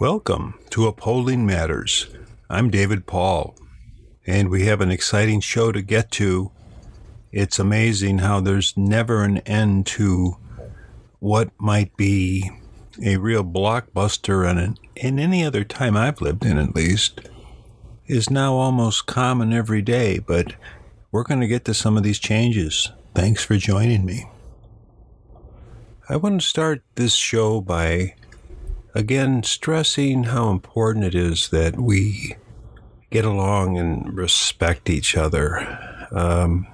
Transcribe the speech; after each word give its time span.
Welcome 0.00 0.54
to 0.70 0.86
Upholding 0.86 1.44
Matters. 1.44 2.08
I'm 2.48 2.70
David 2.70 3.06
Paul, 3.06 3.54
and 4.26 4.48
we 4.48 4.64
have 4.64 4.80
an 4.80 4.90
exciting 4.90 5.40
show 5.40 5.72
to 5.72 5.82
get 5.82 6.10
to. 6.12 6.52
It's 7.32 7.58
amazing 7.58 8.20
how 8.20 8.40
there's 8.40 8.74
never 8.78 9.24
an 9.24 9.38
end 9.40 9.84
to 9.88 10.38
what 11.18 11.50
might 11.58 11.94
be 11.98 12.50
a 13.04 13.18
real 13.18 13.44
blockbuster 13.44 14.50
and 14.50 14.80
in 14.96 15.18
any 15.18 15.44
other 15.44 15.64
time 15.64 15.98
I've 15.98 16.22
lived 16.22 16.46
in 16.46 16.56
at 16.56 16.74
least 16.74 17.28
is 18.06 18.30
now 18.30 18.54
almost 18.54 19.04
common 19.04 19.52
every 19.52 19.82
day, 19.82 20.18
but 20.18 20.54
we're 21.12 21.24
going 21.24 21.42
to 21.42 21.46
get 21.46 21.66
to 21.66 21.74
some 21.74 21.98
of 21.98 22.04
these 22.04 22.18
changes. 22.18 22.90
Thanks 23.14 23.44
for 23.44 23.58
joining 23.58 24.06
me. 24.06 24.30
I 26.08 26.16
want 26.16 26.40
to 26.40 26.46
start 26.46 26.82
this 26.94 27.12
show 27.12 27.60
by 27.60 28.14
again 28.94 29.42
stressing 29.42 30.24
how 30.24 30.50
important 30.50 31.04
it 31.04 31.14
is 31.14 31.48
that 31.50 31.78
we 31.78 32.36
get 33.10 33.24
along 33.24 33.78
and 33.78 34.16
respect 34.16 34.88
each 34.88 35.16
other. 35.16 35.58
Um, 36.12 36.66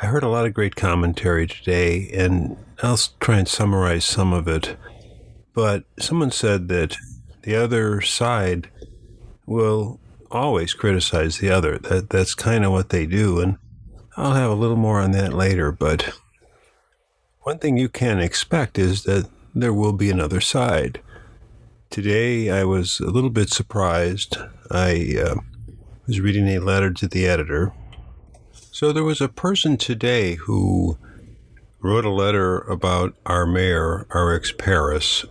I 0.00 0.06
heard 0.06 0.22
a 0.22 0.28
lot 0.28 0.46
of 0.46 0.54
great 0.54 0.76
commentary 0.76 1.46
today, 1.46 2.10
and 2.12 2.56
I'll 2.82 2.98
try 3.20 3.38
and 3.38 3.48
summarize 3.48 4.04
some 4.04 4.32
of 4.32 4.46
it. 4.46 4.76
But 5.54 5.84
someone 5.98 6.30
said 6.30 6.68
that 6.68 6.96
the 7.42 7.56
other 7.56 8.00
side 8.02 8.68
will 9.46 10.00
always 10.30 10.74
criticize 10.74 11.38
the 11.38 11.50
other. 11.50 11.78
That 11.78 12.10
that's 12.10 12.34
kind 12.34 12.64
of 12.64 12.72
what 12.72 12.90
they 12.90 13.06
do, 13.06 13.40
and 13.40 13.56
I'll 14.16 14.34
have 14.34 14.50
a 14.50 14.54
little 14.54 14.76
more 14.76 15.00
on 15.00 15.12
that 15.12 15.32
later. 15.32 15.72
But 15.72 16.12
one 17.40 17.58
thing 17.58 17.76
you 17.76 17.88
can 17.88 18.18
expect 18.20 18.78
is 18.78 19.04
that 19.04 19.28
there 19.62 19.72
will 19.72 19.92
be 19.92 20.10
another 20.10 20.40
side. 20.40 21.00
Today, 21.88 22.50
I 22.50 22.64
was 22.64 23.00
a 23.00 23.10
little 23.10 23.30
bit 23.30 23.48
surprised. 23.48 24.36
I 24.70 25.16
uh, 25.18 25.36
was 26.06 26.20
reading 26.20 26.48
a 26.48 26.58
letter 26.58 26.92
to 26.92 27.08
the 27.08 27.26
editor. 27.26 27.72
So 28.52 28.92
there 28.92 29.04
was 29.04 29.22
a 29.22 29.28
person 29.28 29.78
today 29.78 30.34
who 30.34 30.98
wrote 31.80 32.04
a 32.04 32.10
letter 32.10 32.58
about 32.58 33.14
our 33.24 33.46
mayor, 33.46 34.06
R.X. 34.10 34.52
Parris, 34.58 35.24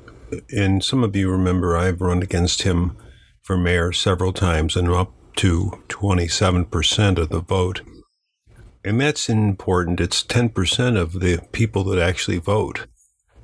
and 0.51 0.83
some 0.83 1.03
of 1.03 1.15
you 1.15 1.29
remember 1.29 1.77
I've 1.77 2.01
run 2.01 2.23
against 2.23 2.63
him 2.63 2.97
for 3.43 3.57
mayor 3.57 3.91
several 3.91 4.33
times 4.33 4.75
and 4.75 4.89
up 4.89 5.13
to 5.35 5.83
27% 5.89 7.17
of 7.19 7.29
the 7.29 7.41
vote. 7.41 7.81
And 8.83 8.99
that's 8.99 9.29
important. 9.29 10.01
It's 10.01 10.23
10% 10.23 10.99
of 10.99 11.19
the 11.19 11.45
people 11.51 11.83
that 11.85 11.99
actually 12.01 12.39
vote. 12.39 12.87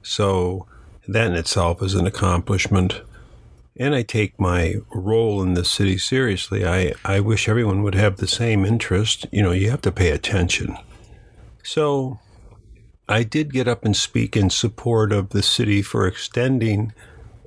So 0.02 0.68
that 1.08 1.32
in 1.32 1.36
itself 1.36 1.82
is 1.82 1.96
an 1.96 2.06
accomplishment. 2.06 3.02
And 3.78 3.96
I 3.96 4.04
take 4.04 4.40
my 4.40 4.76
role 4.94 5.42
in 5.42 5.54
the 5.54 5.66
city 5.66 5.98
seriously. 5.98 6.66
I, 6.66 6.94
I 7.04 7.20
wish 7.20 7.48
everyone 7.48 7.84
would 7.84 7.96
have 7.96 8.18
the 8.18 8.28
same 8.28 8.66
interest. 8.66 9.26
You 9.32 9.42
know, 9.44 9.52
you 9.52 9.70
have 9.72 9.82
to 9.82 9.92
pay 9.92 10.10
attention. 10.10 10.78
So 11.64 12.20
I 13.08 13.24
did 13.24 13.54
get 13.54 13.68
up 13.68 13.86
and 13.86 13.96
speak 13.96 14.36
in 14.38 14.50
support 14.50 15.12
of 15.12 15.30
the 15.30 15.44
city 15.44 15.82
for 15.82 16.06
extending 16.06 16.94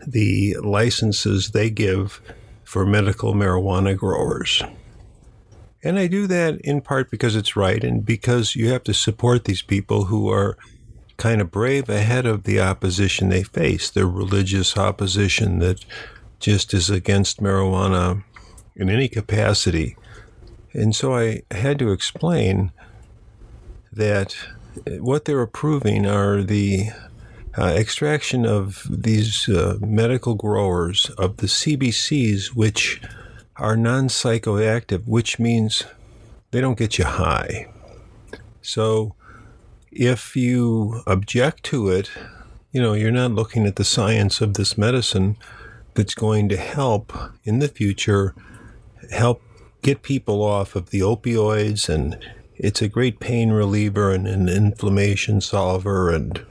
the 0.06 0.56
licenses 0.62 1.50
they 1.50 1.71
give 1.71 2.21
for 2.65 2.84
medical 2.84 3.34
marijuana 3.34 3.97
growers. 3.97 4.62
And 5.82 5.98
I 5.98 6.06
do 6.06 6.26
that 6.26 6.60
in 6.62 6.81
part 6.81 7.10
because 7.10 7.36
it's 7.36 7.56
right 7.56 7.84
and 7.84 8.04
because 8.04 8.56
you 8.56 8.71
have 8.71 8.84
to 8.84 8.94
support 8.94 9.44
these 9.44 9.62
people 9.62 10.06
who 10.06 10.31
are 10.31 10.56
kind 11.16 11.41
of 11.41 11.50
brave 11.50 11.88
ahead 11.88 12.26
of 12.26 12.44
the 12.44 12.60
opposition 12.60 13.28
they 13.28 13.42
face, 13.42 13.91
the 13.91 14.06
religious 14.06 14.76
opposition 14.76 15.58
that 15.60 15.84
just 16.41 16.75
is 16.75 16.91
against 16.91 17.42
marijuana 17.42 18.25
in 18.76 18.91
any 18.91 19.08
capacity. 19.08 19.97
And 20.72 20.94
so 20.94 21.16
I 21.16 21.42
had 21.50 21.78
to 21.78 21.92
explain 21.92 22.72
that 23.92 24.36
what 24.98 25.24
they're 25.24 25.42
approving 25.42 26.04
are 26.04 26.42
the 26.42 26.88
uh, 27.56 27.66
extraction 27.66 28.44
of 28.44 28.84
these 28.91 29.48
uh, 29.48 29.78
medical 29.80 30.34
growers 30.34 31.10
of 31.10 31.36
the 31.36 31.47
CBCs, 31.47 32.48
which 32.48 33.00
are 33.56 33.76
non 33.76 34.08
psychoactive, 34.08 35.06
which 35.06 35.38
means 35.38 35.84
they 36.50 36.60
don't 36.60 36.78
get 36.78 36.98
you 36.98 37.04
high. 37.04 37.69
So 38.60 39.14
if 39.94 40.34
you 40.37 41.03
object 41.06 41.62
to 41.65 41.88
it, 41.88 42.10
you 42.72 42.82
know, 42.82 42.93
you're 42.93 43.10
not 43.10 43.31
looking 43.31 43.66
at 43.66 43.77
the 43.77 43.84
science 43.84 44.41
of 44.41 44.55
this 44.55 44.77
medicine 44.77 45.37
that's 45.94 46.15
going 46.15 46.49
to 46.49 46.56
help 46.56 47.12
in 47.44 47.60
the 47.60 47.69
future 47.69 48.34
help 49.10 49.43
get 49.83 50.03
people 50.03 50.43
off 50.43 50.75
of 50.75 50.91
the 50.91 51.00
opioids 51.00 51.88
and 51.88 52.19
it's 52.56 52.83
a 52.83 52.88
great 52.88 53.21
pain 53.21 53.50
reliever 53.50 54.10
and 54.12 54.27
an 54.27 54.49
inflammation 54.49 55.41
solver 55.41 56.10
and 56.10 56.44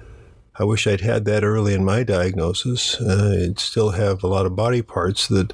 I 0.55 0.63
wish 0.65 0.85
I'd 0.85 1.01
had 1.01 1.25
that 1.25 1.43
early 1.43 1.73
in 1.73 1.83
my 1.83 2.03
diagnosis. 2.03 3.01
Uh, 3.01 3.47
I'd 3.49 3.59
still 3.59 3.91
have 3.91 4.23
a 4.23 4.27
lot 4.27 4.45
of 4.45 4.55
body 4.55 4.83
parts 4.83 5.27
that 5.29 5.51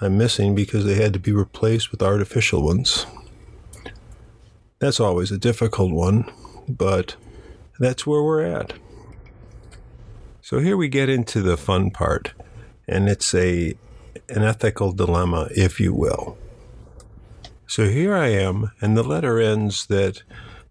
I'm 0.00 0.18
missing 0.18 0.56
because 0.56 0.84
they 0.84 0.96
had 0.96 1.12
to 1.12 1.20
be 1.20 1.30
replaced 1.30 1.92
with 1.92 2.02
artificial 2.02 2.64
ones. 2.64 3.06
That's 4.80 4.98
always 4.98 5.30
a 5.30 5.38
difficult 5.38 5.92
one, 5.92 6.28
but 6.68 7.14
that's 7.80 8.06
where 8.06 8.22
we're 8.22 8.44
at. 8.44 8.74
So 10.42 10.60
here 10.60 10.76
we 10.76 10.88
get 10.88 11.08
into 11.08 11.42
the 11.42 11.56
fun 11.56 11.90
part, 11.90 12.32
and 12.86 13.08
it's 13.08 13.34
a 13.34 13.74
an 14.28 14.42
ethical 14.42 14.92
dilemma, 14.92 15.48
if 15.56 15.80
you 15.80 15.92
will. 15.92 16.38
So 17.66 17.88
here 17.88 18.14
I 18.14 18.28
am, 18.28 18.70
and 18.80 18.96
the 18.96 19.02
letter 19.02 19.40
ends 19.40 19.86
that 19.86 20.22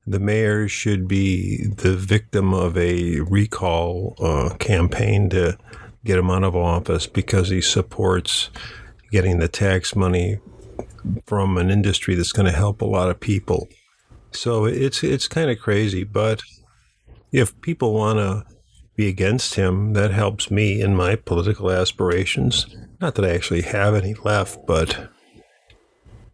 the 0.05 0.19
mayor 0.19 0.67
should 0.67 1.07
be 1.07 1.67
the 1.67 1.95
victim 1.95 2.53
of 2.53 2.77
a 2.77 3.19
recall 3.21 4.15
uh, 4.19 4.55
campaign 4.55 5.29
to 5.29 5.57
get 6.03 6.17
him 6.17 6.29
out 6.29 6.43
of 6.43 6.55
office 6.55 7.07
because 7.07 7.49
he 7.49 7.61
supports 7.61 8.49
getting 9.11 9.39
the 9.39 9.47
tax 9.47 9.95
money 9.95 10.39
from 11.25 11.57
an 11.57 11.69
industry 11.69 12.15
that's 12.15 12.31
going 12.31 12.45
to 12.45 12.57
help 12.57 12.81
a 12.81 12.85
lot 12.85 13.09
of 13.09 13.19
people. 13.19 13.67
So 14.31 14.65
it's 14.65 15.03
it's 15.03 15.27
kind 15.27 15.49
of 15.49 15.59
crazy, 15.59 16.03
but 16.03 16.41
if 17.31 17.59
people 17.61 17.93
want 17.93 18.19
to 18.19 18.45
be 18.95 19.07
against 19.07 19.55
him, 19.55 19.93
that 19.93 20.11
helps 20.11 20.51
me 20.51 20.81
in 20.81 20.95
my 20.95 21.15
political 21.15 21.71
aspirations. 21.71 22.65
Not 22.99 23.15
that 23.15 23.25
I 23.25 23.29
actually 23.29 23.61
have 23.61 23.95
any 23.95 24.13
left, 24.13 24.65
but 24.65 25.09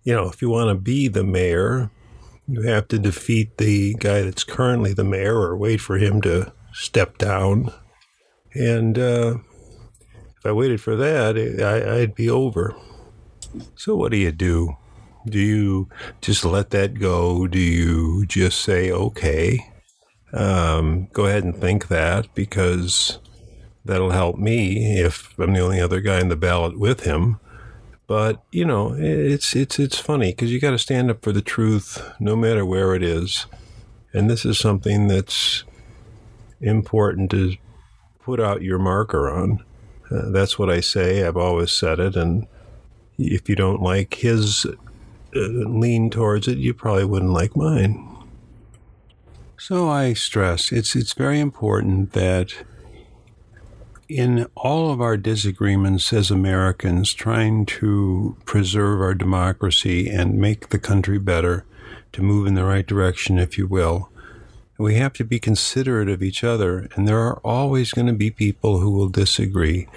you 0.04 0.14
know, 0.14 0.30
if 0.30 0.42
you 0.42 0.50
want 0.50 0.70
to 0.70 0.76
be 0.76 1.08
the 1.08 1.24
mayor, 1.24 1.92
you 2.48 2.62
have 2.62 2.88
to 2.90 3.00
defeat 3.00 3.58
the 3.58 3.96
guy 3.96 4.22
that's 4.22 4.44
currently 4.44 4.94
the 4.94 5.04
mayor 5.04 5.36
or 5.36 5.58
wait 5.58 5.82
for 5.82 5.98
him 5.98 6.22
to 6.22 6.54
step 6.74 7.18
down. 7.18 7.74
And 8.54 8.98
uh, 8.98 9.38
if 10.38 10.46
I 10.46 10.52
waited 10.52 10.80
for 10.80 10.96
that, 10.96 11.38
I, 11.38 12.02
I'd 12.02 12.16
be 12.16 12.30
over. 12.30 12.76
So, 13.76 13.96
what 13.96 14.12
do 14.12 14.18
you 14.18 14.32
do? 14.32 14.76
Do 15.26 15.40
you 15.40 15.90
just 16.22 16.46
let 16.46 16.70
that 16.70 17.00
go? 17.00 17.48
Do 17.48 17.60
you 17.60 18.26
just 18.28 18.62
say, 18.62 18.92
okay, 18.92 19.60
um, 20.36 21.08
go 21.14 21.26
ahead 21.26 21.44
and 21.44 21.56
think 21.56 21.88
that 21.88 22.34
because 22.36 23.20
that'll 23.86 24.12
help 24.12 24.38
me 24.38 25.00
if 25.00 25.38
I'm 25.40 25.54
the 25.54 25.62
only 25.62 25.80
other 25.80 26.02
guy 26.02 26.20
in 26.20 26.30
the 26.30 26.36
ballot 26.36 26.78
with 26.78 27.02
him? 27.02 27.40
But 28.08 28.44
you 28.52 28.66
know, 28.66 28.96
it's 28.98 29.56
it's 29.56 29.80
it's 29.80 29.98
funny 29.98 30.32
because 30.32 30.52
you 30.52 30.60
got 30.60 30.72
to 30.72 30.78
stand 30.78 31.10
up 31.10 31.24
for 31.24 31.32
the 31.32 31.42
truth, 31.42 32.04
no 32.20 32.36
matter 32.36 32.66
where 32.66 32.94
it 32.94 33.02
is. 33.02 33.48
And 34.14 34.30
this 34.30 34.46
is 34.46 34.60
something 34.60 35.08
that's 35.08 35.64
important 36.62 37.32
to 37.32 37.56
put 38.20 38.40
out 38.40 38.62
your 38.62 38.80
marker 38.80 39.30
on. 39.30 39.64
Uh, 40.12 40.30
that's 40.30 40.60
what 40.60 40.70
I 40.70 40.82
say. 40.82 41.26
I've 41.26 41.38
always 41.38 41.72
said 41.72 42.00
it, 42.00 42.16
and 42.16 42.46
if 43.18 43.50
you 43.50 43.56
don't 43.56 43.82
like 43.82 44.16
his 44.16 44.66
uh, 45.36 45.40
lean 45.40 46.10
towards 46.10 46.48
it, 46.48 46.60
you 46.60 46.74
probably 46.74 47.06
wouldn't 47.06 47.32
like 47.32 47.56
mine. 47.56 48.15
So 49.58 49.90
I 49.90 50.14
stress 50.14 50.72
it's 50.72 50.96
it's 50.96 51.14
very 51.14 51.40
important 51.40 52.12
that 52.12 52.54
in 54.08 54.46
all 54.56 54.92
of 54.92 55.02
our 55.02 55.18
disagreements 55.18 56.14
as 56.14 56.30
Americans, 56.30 57.14
trying 57.14 57.66
to 57.66 58.38
preserve 58.46 59.02
our 59.02 59.16
democracy 59.16 60.10
and 60.10 60.40
make 60.40 60.70
the 60.70 60.78
country 60.78 61.18
better, 61.18 61.66
to 62.12 62.22
move 62.22 62.48
in 62.48 62.54
the 62.54 62.66
right 62.66 62.86
direction, 62.86 63.40
if 63.40 63.58
you 63.58 63.66
will, 63.66 64.10
we 64.78 64.96
have 64.96 65.14
to 65.14 65.24
be 65.24 65.40
considerate 65.40 66.10
of 66.10 66.22
each 66.22 66.44
other. 66.44 66.88
And 66.96 67.08
there 67.08 67.20
are 67.20 67.40
always 67.40 67.92
going 67.92 68.08
to 68.08 68.14
be 68.14 68.30
people 68.30 68.80
who 68.80 68.92
will 68.92 69.10
disagree. 69.10 69.88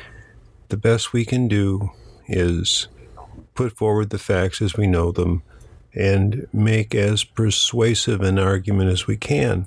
The 0.69 0.77
best 0.77 1.13
we 1.13 1.25
can 1.25 1.49
do 1.49 1.91
is 2.27 2.89
put 3.55 3.77
forward 3.77 4.11
the 4.11 4.19
facts 4.19 4.63
as 4.63 4.77
we 4.77 4.87
know 4.87 5.13
them 5.13 5.43
and 5.95 6.47
make 6.53 6.95
as 6.95 7.25
persuasive 7.25 8.21
an 8.21 8.39
argument 8.39 8.91
as 8.91 9.07
we 9.07 9.17
can. 9.17 9.67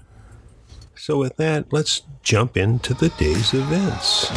So, 0.95 1.17
with 1.17 1.37
that, 1.37 1.73
let's 1.73 2.03
jump 2.21 2.55
into 2.57 2.93
the 2.93 3.09
day's 3.09 3.53
events. 3.53 4.31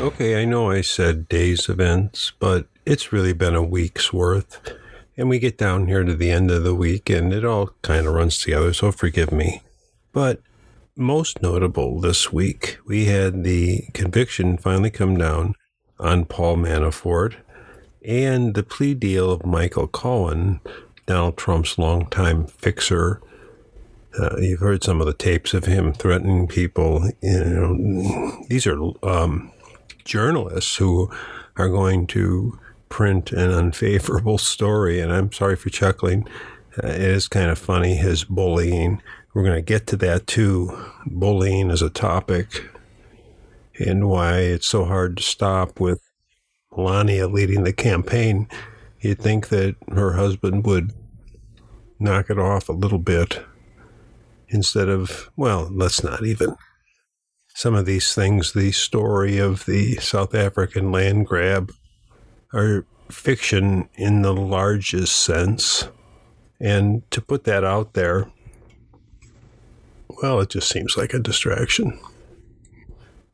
Okay, 0.00 0.40
I 0.40 0.44
know 0.44 0.70
I 0.70 0.80
said 0.80 1.28
days 1.28 1.68
events, 1.68 2.32
but 2.38 2.68
it's 2.86 3.12
really 3.12 3.32
been 3.32 3.56
a 3.56 3.62
week's 3.64 4.12
worth. 4.12 4.60
And 5.16 5.28
we 5.28 5.40
get 5.40 5.58
down 5.58 5.88
here 5.88 6.04
to 6.04 6.14
the 6.14 6.30
end 6.30 6.52
of 6.52 6.62
the 6.62 6.74
week 6.74 7.10
and 7.10 7.32
it 7.32 7.44
all 7.44 7.70
kind 7.82 8.06
of 8.06 8.14
runs 8.14 8.38
together, 8.38 8.72
so 8.72 8.92
forgive 8.92 9.32
me. 9.32 9.60
But 10.12 10.40
most 10.94 11.42
notable 11.42 12.00
this 12.00 12.32
week, 12.32 12.78
we 12.86 13.06
had 13.06 13.42
the 13.42 13.88
conviction 13.92 14.56
finally 14.56 14.90
come 14.90 15.16
down 15.18 15.56
on 15.98 16.26
Paul 16.26 16.58
Manafort 16.58 17.34
and 18.04 18.54
the 18.54 18.62
plea 18.62 18.94
deal 18.94 19.32
of 19.32 19.44
Michael 19.44 19.88
Cohen, 19.88 20.60
Donald 21.06 21.36
Trump's 21.36 21.76
longtime 21.76 22.46
fixer. 22.46 23.20
Uh, 24.16 24.36
you've 24.38 24.60
heard 24.60 24.84
some 24.84 25.00
of 25.00 25.08
the 25.08 25.12
tapes 25.12 25.54
of 25.54 25.64
him 25.64 25.92
threatening 25.92 26.46
people. 26.46 27.10
You 27.20 27.44
know, 27.44 28.44
these 28.48 28.64
are 28.64 28.78
um, 29.02 29.50
journalists 30.08 30.76
who 30.76 31.10
are 31.56 31.68
going 31.68 32.06
to 32.08 32.58
print 32.88 33.30
an 33.30 33.50
unfavorable 33.50 34.38
story. 34.38 35.00
And 35.00 35.12
I'm 35.12 35.30
sorry 35.30 35.54
for 35.54 35.68
chuckling. 35.70 36.26
Uh, 36.82 36.88
it 36.88 37.00
is 37.00 37.28
kind 37.28 37.50
of 37.50 37.58
funny, 37.58 37.94
his 37.94 38.24
bullying. 38.24 39.02
We're 39.34 39.44
going 39.44 39.56
to 39.56 39.62
get 39.62 39.86
to 39.88 39.96
that 39.98 40.26
too. 40.26 40.76
Bullying 41.06 41.70
as 41.70 41.82
a 41.82 41.90
topic 41.90 42.70
and 43.78 44.08
why 44.08 44.38
it's 44.38 44.66
so 44.66 44.84
hard 44.86 45.18
to 45.18 45.22
stop 45.22 45.78
with 45.78 46.00
Melania 46.74 47.28
leading 47.28 47.64
the 47.64 47.72
campaign. 47.72 48.48
You'd 49.00 49.20
think 49.20 49.48
that 49.48 49.76
her 49.92 50.14
husband 50.14 50.64
would 50.66 50.92
knock 52.00 52.30
it 52.30 52.38
off 52.38 52.68
a 52.68 52.72
little 52.72 52.98
bit 52.98 53.44
instead 54.48 54.88
of, 54.88 55.30
well, 55.36 55.68
let's 55.70 56.02
not 56.02 56.24
even 56.24 56.56
some 57.58 57.74
of 57.74 57.86
these 57.86 58.14
things, 58.14 58.52
the 58.52 58.70
story 58.70 59.36
of 59.38 59.66
the 59.66 59.96
South 59.96 60.32
African 60.32 60.92
land 60.92 61.26
grab, 61.26 61.72
are 62.54 62.86
fiction 63.10 63.88
in 63.94 64.22
the 64.22 64.32
largest 64.32 65.20
sense. 65.20 65.88
And 66.60 67.02
to 67.10 67.20
put 67.20 67.42
that 67.44 67.64
out 67.64 67.94
there, 67.94 68.30
well, 70.22 70.38
it 70.38 70.50
just 70.50 70.68
seems 70.68 70.96
like 70.96 71.12
a 71.12 71.18
distraction. 71.18 71.98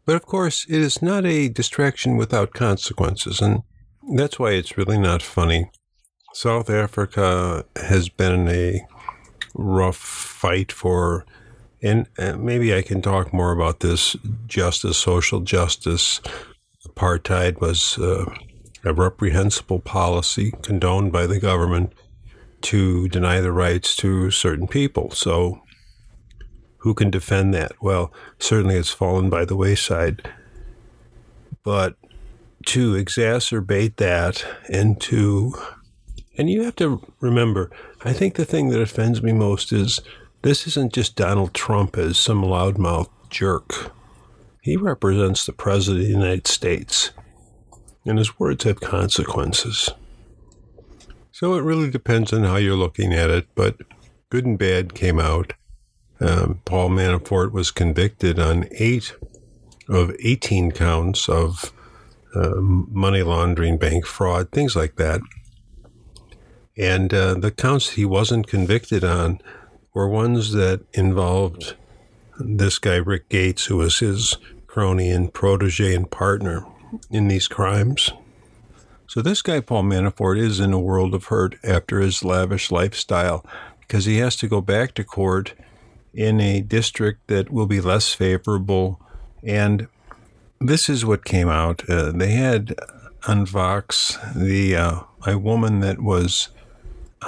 But 0.07 0.17
of 0.17 0.25
course, 0.25 0.65
it 0.71 0.81
is 0.81 1.03
not 1.03 1.27
a 1.27 1.51
distraction 1.51 2.17
without 2.17 2.55
consequences. 2.55 3.43
And 3.43 3.61
that's 4.17 4.39
why 4.39 4.53
it's 4.53 4.79
really 4.79 4.99
not 4.99 5.21
funny. 5.21 5.71
South 6.33 6.71
Africa 6.71 7.67
has 7.77 8.09
been 8.09 8.33
in 8.33 8.49
a 8.49 8.87
rough 9.53 9.99
fight 9.99 10.73
for 10.73 11.27
and 11.85 12.07
uh, 12.19 12.33
maybe 12.39 12.75
I 12.75 12.81
can 12.81 13.03
talk 13.03 13.33
more 13.35 13.53
about 13.53 13.81
this 13.81 14.17
justice, 14.47 14.97
social 14.97 15.41
justice. 15.41 16.23
Apartheid 16.89 17.61
was 17.61 17.99
uh, 17.99 18.25
a 18.85 18.95
reprehensible 18.95 19.81
policy 19.81 20.53
condoned 20.63 21.13
by 21.13 21.27
the 21.27 21.39
government 21.39 21.93
to 22.63 23.07
deny 23.11 23.41
the 23.41 23.53
rights 23.53 23.95
to 23.97 24.31
certain 24.31 24.67
people. 24.67 25.11
So, 25.11 25.61
who 26.79 26.95
can 26.95 27.11
defend 27.11 27.53
that? 27.53 27.73
Well, 27.83 28.11
certainly 28.39 28.77
it's 28.77 28.91
fallen 28.91 29.29
by 29.29 29.45
the 29.45 29.57
wayside. 29.57 30.27
But 31.65 31.97
to 32.67 32.95
exacerbate 32.95 33.97
that 33.97 34.45
and 34.71 34.99
to, 35.03 35.55
and 36.39 36.49
you 36.49 36.63
have 36.63 36.77
to 36.77 37.03
remember, 37.21 37.71
I 38.03 38.15
think 38.15 38.37
the 38.37 38.47
thing 38.47 38.71
that 38.71 38.81
offends 38.81 39.23
me 39.23 39.33
most 39.33 39.71
is 39.71 40.01
this 40.45 40.67
isn't 40.67 40.93
just 40.93 41.17
Donald 41.17 41.55
Trump 41.55 41.97
as 41.97 42.19
some 42.19 42.43
loudmouth 42.43 43.09
jerk. 43.31 43.93
He 44.61 44.77
represents 44.77 45.47
the 45.47 45.55
President 45.55 46.03
of 46.03 46.07
the 46.07 46.13
United 46.13 46.47
States, 46.47 47.13
and 48.05 48.19
his 48.19 48.39
words 48.39 48.65
have 48.65 48.79
consequences. 48.79 49.89
So 51.33 51.55
it 51.55 51.63
really 51.63 51.91
depends 51.91 52.31
on 52.31 52.45
how 52.45 52.57
you're 52.57 52.77
looking 52.77 53.15
at 53.15 53.31
it, 53.31 53.47
but 53.55 53.79
good 54.29 54.45
and 54.45 54.59
bad 54.59 54.95
came 54.95 55.19
out. 55.19 55.55
Um, 56.21 56.61
Paul 56.67 56.91
Manafort 56.91 57.53
was 57.53 57.71
convicted 57.71 58.39
on 58.39 58.69
eight 58.73 59.15
of 59.89 60.15
18 60.23 60.73
counts 60.73 61.27
of 61.27 61.73
uh, 62.35 62.57
money 62.61 63.23
laundering, 63.23 63.79
bank 63.79 64.05
fraud, 64.05 64.53
things 64.53 64.77
like 64.77 64.97
that. 64.97 65.23
And 66.77 67.15
uh, 67.15 67.33
the 67.35 67.51
counts 67.51 67.91
he 67.93 68.05
wasn't 68.05 68.47
convicted 68.47 69.05
on 69.05 69.41
were 69.95 70.09
ones 70.09 70.53
that 70.53 70.85
involved 70.93 71.75
this 72.39 72.79
guy, 72.79 72.97
Rick 72.97 73.29
Gates, 73.29 73.67
who 73.67 73.77
was 73.77 74.01
his 74.01 74.37
crony 74.67 75.09
and 75.09 75.33
protege 75.33 75.95
and 75.95 76.11
partner 76.11 76.67
in 77.11 77.29
these 77.29 77.47
crimes. 77.47 78.11
So, 79.07 79.23
this 79.23 79.41
guy, 79.41 79.61
Paul 79.61 79.85
Manafort, 79.85 80.39
is 80.39 80.59
in 80.59 80.73
a 80.73 80.81
world 80.81 81.15
of 81.15 81.27
hurt 81.27 81.57
after 81.63 82.01
his 82.01 82.25
lavish 82.25 82.73
lifestyle 82.73 83.47
because 83.81 84.07
he 84.07 84.19
has 84.19 84.35
to 84.37 84.49
go 84.49 84.61
back 84.61 84.95
to 84.95 85.05
court 85.05 85.55
in 86.13 86.41
a 86.41 86.61
district 86.61 87.29
that 87.29 87.53
will 87.53 87.67
be 87.67 87.81
less 87.81 88.13
favorable. 88.15 89.01
And 89.45 89.87
this 90.61 90.89
is 90.89 91.05
what 91.05 91.25
came 91.25 91.49
out. 91.49 91.89
Uh, 91.89 92.11
they 92.11 92.33
had 92.33 92.75
on 93.29 93.47
Vox 93.47 94.19
the 94.35 94.75
uh, 94.75 95.01
a 95.27 95.39
woman 95.39 95.81
that 95.81 96.01
was 96.01 96.49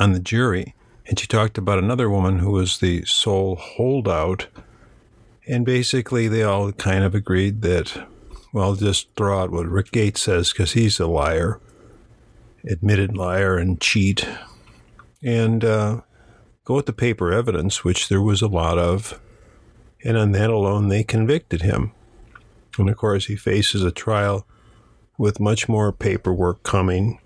on 0.00 0.12
the 0.12 0.20
jury 0.20 0.74
and 1.08 1.18
she 1.18 1.26
talked 1.26 1.56
about 1.56 1.78
another 1.78 2.10
woman 2.10 2.40
who 2.40 2.50
was 2.50 2.78
the 2.78 3.04
sole 3.04 3.56
holdout. 3.56 4.48
And 5.46 5.64
basically, 5.64 6.26
they 6.26 6.42
all 6.42 6.72
kind 6.72 7.04
of 7.04 7.14
agreed 7.14 7.62
that, 7.62 8.06
well, 8.52 8.74
just 8.74 9.08
throw 9.16 9.40
out 9.40 9.52
what 9.52 9.68
Rick 9.68 9.92
Gates 9.92 10.22
says 10.22 10.52
because 10.52 10.72
he's 10.72 10.98
a 10.98 11.06
liar, 11.06 11.60
admitted 12.64 13.16
liar 13.16 13.56
and 13.56 13.80
cheat, 13.80 14.26
and 15.22 15.64
uh, 15.64 16.00
go 16.64 16.74
with 16.74 16.86
the 16.86 16.92
paper 16.92 17.32
evidence, 17.32 17.84
which 17.84 18.08
there 18.08 18.22
was 18.22 18.42
a 18.42 18.48
lot 18.48 18.78
of. 18.78 19.20
And 20.04 20.16
on 20.16 20.32
that 20.32 20.50
alone, 20.50 20.88
they 20.88 21.04
convicted 21.04 21.62
him. 21.62 21.92
And 22.78 22.90
of 22.90 22.96
course, 22.96 23.26
he 23.26 23.36
faces 23.36 23.84
a 23.84 23.92
trial 23.92 24.44
with 25.16 25.40
much 25.40 25.68
more 25.68 25.92
paperwork 25.92 26.64
coming. 26.64 27.20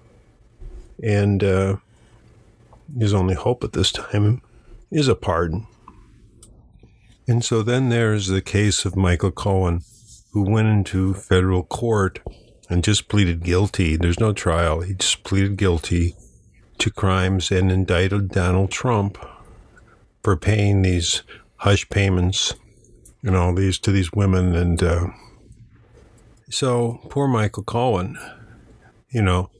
And 1.02 1.42
uh, 1.42 1.76
his 2.98 3.14
only 3.14 3.34
hope 3.34 3.64
at 3.64 3.72
this 3.72 3.92
time 3.92 4.42
is 4.90 5.08
a 5.08 5.14
pardon. 5.14 5.66
And 7.28 7.44
so 7.44 7.62
then 7.62 7.90
there's 7.90 8.26
the 8.26 8.42
case 8.42 8.84
of 8.84 8.96
Michael 8.96 9.30
Cohen, 9.30 9.82
who 10.32 10.42
went 10.42 10.68
into 10.68 11.14
federal 11.14 11.62
court 11.62 12.20
and 12.68 12.82
just 12.82 13.08
pleaded 13.08 13.42
guilty. 13.42 13.96
There's 13.96 14.20
no 14.20 14.32
trial. 14.32 14.80
He 14.80 14.94
just 14.94 15.22
pleaded 15.24 15.56
guilty 15.56 16.14
to 16.78 16.90
crimes 16.90 17.50
and 17.50 17.70
indicted 17.70 18.30
Donald 18.30 18.70
Trump 18.70 19.18
for 20.22 20.36
paying 20.36 20.82
these 20.82 21.22
hush 21.56 21.88
payments 21.88 22.54
and 23.22 23.36
all 23.36 23.54
these 23.54 23.78
to 23.80 23.92
these 23.92 24.12
women. 24.12 24.54
And 24.54 24.82
uh, 24.82 25.06
so 26.48 27.00
poor 27.10 27.28
Michael 27.28 27.64
Cohen, 27.64 28.18
you 29.10 29.22
know, 29.22 29.50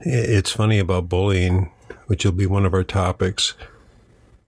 it's 0.00 0.52
funny 0.52 0.78
about 0.78 1.08
bullying 1.08 1.72
which 2.06 2.24
will 2.24 2.32
be 2.32 2.46
one 2.46 2.66
of 2.66 2.74
our 2.74 2.84
topics. 2.84 3.54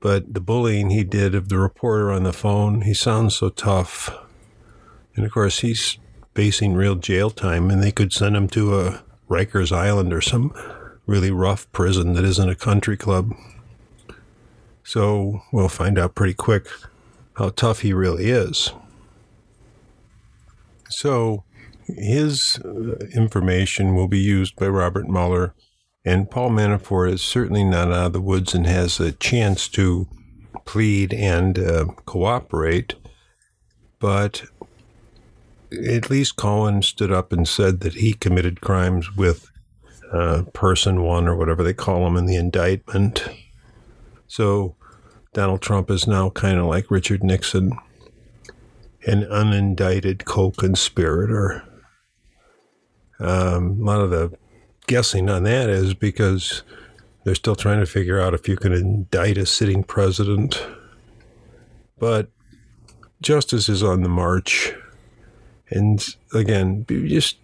But 0.00 0.35
the 0.35 0.41
bullying 0.41 0.91
he 0.91 1.05
did 1.05 1.35
of 1.35 1.49
the 1.49 1.59
reporter 1.59 2.11
on 2.12 2.23
the 2.23 2.33
phone, 2.33 2.83
he 2.83 2.95
sounds 2.95 3.37
so 3.37 3.49
tough. 3.49 4.11
And 5.17 5.25
of 5.25 5.33
course, 5.33 5.61
he's 5.61 5.99
facing 6.35 6.75
real 6.75 6.95
jail 6.95 7.31
time, 7.31 7.71
and 7.71 7.83
they 7.83 7.91
could 7.91 8.12
send 8.12 8.37
him 8.37 8.49
to 8.49 8.79
a 8.79 9.03
Rikers 9.29 9.73
Island 9.73 10.12
or 10.12 10.21
some 10.21 10.53
really 11.07 11.31
rough 11.31 11.71
prison 11.73 12.12
that 12.12 12.25
isn't 12.25 12.49
a 12.49 12.55
country 12.55 12.97
club. 12.97 13.33
So 14.85 15.43
we'll 15.53 15.69
find 15.69 15.99
out 15.99 16.15
pretty 16.15 16.35
quick 16.35 16.69
how 17.35 17.50
tough 17.50 17.81
he 17.81 17.93
really 17.93 18.31
is. 18.31 18.73
So 20.88 21.45
his 21.87 22.59
uh, 22.65 22.97
information 23.15 23.95
will 23.95 24.09
be 24.09 24.19
used 24.19 24.57
by 24.57 24.69
Robert 24.69 25.09
Mueller, 25.09 25.55
and 26.09 26.31
Paul 26.31 26.49
Manafort 26.49 27.12
is 27.12 27.21
certainly 27.21 27.62
not 27.62 27.88
out 27.88 28.07
of 28.07 28.12
the 28.15 28.21
woods 28.23 28.55
and 28.55 28.67
has 28.67 28.99
a 28.99 29.12
chance 29.12 29.69
to 29.69 30.09
plead 30.65 31.12
and 31.12 31.59
uh, 31.59 31.85
cooperate. 32.07 32.95
But 33.99 34.45
at 35.71 36.09
least 36.09 36.37
Cohen 36.37 36.81
stood 36.81 37.12
up 37.12 37.31
and 37.31 37.47
said 37.47 37.81
that 37.81 37.93
he 37.93 38.15
committed 38.15 38.62
crimes 38.62 39.15
with 39.17 39.50
uh, 40.11 40.45
person 40.55 41.03
one 41.03 41.29
or 41.29 41.37
whatever 41.37 41.62
they 41.62 41.75
call 41.75 42.07
him 42.07 42.17
in 42.17 42.25
the 42.25 42.37
indictment. 42.37 43.29
So 44.27 44.77
Donald 45.35 45.61
Trump 45.61 45.91
is 45.91 46.07
now 46.07 46.31
kind 46.31 46.59
of 46.59 46.65
like 46.65 46.91
Richard 46.91 47.23
Nixon, 47.23 47.73
an 49.07 49.25
unindicted 49.25 50.25
co 50.25 50.53
conspirator. 50.53 51.65
Um, 53.21 53.79
a 53.83 53.85
lot 53.85 54.00
of 54.00 54.09
the 54.09 54.33
guessing 54.88 55.30
on 55.30 55.45
that 55.45 55.68
is 55.68 55.95
because 55.95 56.64
they're 57.23 57.37
still 57.37 57.54
trying 57.54 57.78
to 57.78 57.87
figure 57.87 58.21
out 58.21 58.35
if 58.35 58.49
you 58.49 58.57
can 58.57 58.73
indict 58.73 59.38
a 59.38 59.47
sitting 59.47 59.85
president. 59.85 60.66
But 61.99 62.30
justice 63.21 63.68
is 63.68 63.83
on 63.83 64.02
the 64.02 64.09
march. 64.09 64.75
And 65.71 66.04
again, 66.35 66.87
just 66.88 67.37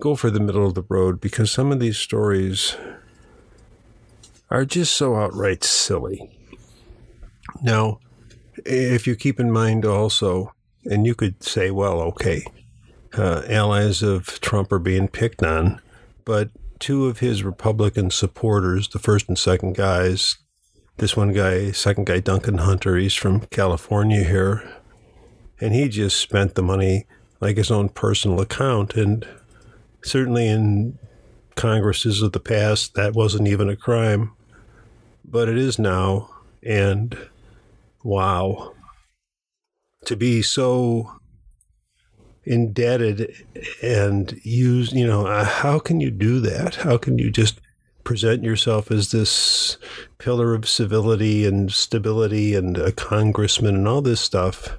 go 0.00 0.16
for 0.16 0.30
the 0.30 0.40
middle 0.40 0.66
of 0.66 0.74
the 0.74 0.84
road 0.88 1.20
because 1.20 1.50
some 1.50 1.72
of 1.72 1.80
these 1.80 1.96
stories 1.96 2.76
are 4.50 4.64
just 4.64 4.92
so 4.92 5.16
outright 5.16 5.62
silly. 5.64 6.28
Now, 7.62 8.00
if 8.64 9.06
you 9.06 9.14
keep 9.14 9.38
in 9.38 9.50
mind 9.52 9.84
also, 9.84 10.52
and 10.84 11.06
you 11.06 11.14
could 11.14 11.42
say, 11.42 11.70
well, 11.70 12.00
okay, 12.00 12.44
uh, 13.16 13.42
allies 13.48 14.02
of 14.02 14.40
Trump 14.40 14.72
are 14.72 14.78
being 14.78 15.08
picked 15.08 15.42
on, 15.42 15.80
but 16.26 16.50
two 16.78 17.06
of 17.06 17.20
his 17.20 17.42
Republican 17.42 18.10
supporters, 18.10 18.88
the 18.88 18.98
first 18.98 19.28
and 19.28 19.38
second 19.38 19.74
guys, 19.74 20.36
this 20.98 21.16
one 21.16 21.32
guy, 21.32 21.70
second 21.70 22.04
guy, 22.06 22.20
Duncan 22.20 22.58
Hunter, 22.58 22.96
he's 22.96 23.14
from 23.14 23.40
California 23.46 24.24
here, 24.24 24.68
and 25.60 25.72
he 25.72 25.88
just 25.88 26.18
spent 26.18 26.54
the 26.54 26.62
money 26.62 27.06
like 27.40 27.56
his 27.56 27.70
own 27.70 27.88
personal 27.88 28.40
account. 28.40 28.94
And 28.94 29.26
certainly 30.02 30.48
in 30.48 30.98
Congresses 31.54 32.20
of 32.20 32.32
the 32.32 32.40
past, 32.40 32.94
that 32.94 33.14
wasn't 33.14 33.48
even 33.48 33.70
a 33.70 33.76
crime, 33.76 34.32
but 35.24 35.48
it 35.48 35.56
is 35.56 35.78
now. 35.78 36.30
And 36.62 37.16
wow, 38.02 38.74
to 40.06 40.16
be 40.16 40.42
so 40.42 41.20
indebted 42.46 43.34
and 43.82 44.40
use, 44.44 44.92
you 44.92 45.06
know, 45.06 45.26
uh, 45.26 45.44
how 45.44 45.78
can 45.78 46.00
you 46.00 46.10
do 46.10 46.40
that? 46.40 46.76
How 46.76 46.96
can 46.96 47.18
you 47.18 47.30
just 47.30 47.60
present 48.04 48.44
yourself 48.44 48.90
as 48.90 49.10
this 49.10 49.76
pillar 50.18 50.54
of 50.54 50.68
civility 50.68 51.44
and 51.44 51.72
stability 51.72 52.54
and 52.54 52.78
a 52.78 52.92
congressman 52.92 53.74
and 53.74 53.88
all 53.88 54.00
this 54.00 54.20
stuff, 54.20 54.78